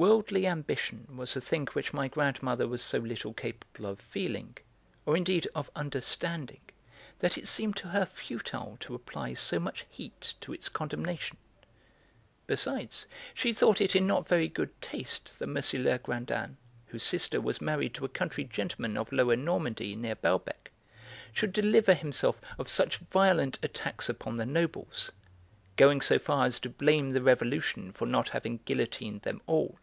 Worldly 0.00 0.46
ambition 0.46 1.06
was 1.14 1.36
a 1.36 1.42
thing 1.42 1.66
which 1.74 1.92
my 1.92 2.08
grandmother 2.08 2.66
was 2.66 2.82
so 2.82 2.96
little 3.00 3.34
capable 3.34 3.84
of 3.84 4.00
feeling, 4.00 4.56
or 5.04 5.14
indeed 5.14 5.46
of 5.54 5.68
understanding, 5.76 6.62
that 7.18 7.36
it 7.36 7.46
seemed 7.46 7.76
to 7.76 7.88
her 7.88 8.06
futile 8.06 8.78
to 8.80 8.94
apply 8.94 9.34
so 9.34 9.60
much 9.60 9.84
heat 9.90 10.32
to 10.40 10.54
its 10.54 10.70
condemnation. 10.70 11.36
Besides, 12.46 13.04
she 13.34 13.52
thought 13.52 13.78
it 13.78 13.94
in 13.94 14.06
not 14.06 14.26
very 14.26 14.48
good 14.48 14.70
taste 14.80 15.38
that 15.38 15.46
M. 15.46 15.54
Legrandin, 15.84 16.56
whose 16.86 17.02
sister 17.02 17.38
was 17.38 17.60
married 17.60 17.92
to 17.92 18.04
a 18.06 18.08
country 18.08 18.44
gentleman 18.44 18.96
of 18.96 19.12
Lower 19.12 19.36
Normandy 19.36 19.94
near 19.94 20.16
Balbec, 20.16 20.70
should 21.34 21.52
deliver 21.52 21.92
himself 21.92 22.40
of 22.58 22.70
such 22.70 22.96
violent 22.96 23.58
attacks 23.62 24.08
upon 24.08 24.38
the 24.38 24.46
nobles, 24.46 25.12
going 25.76 26.00
so 26.00 26.18
far 26.18 26.46
as 26.46 26.58
to 26.60 26.70
blame 26.70 27.12
the 27.12 27.20
Revolution 27.22 27.92
for 27.92 28.06
not 28.06 28.30
having 28.30 28.60
guillotined 28.64 29.20
them 29.22 29.42
all. 29.46 29.78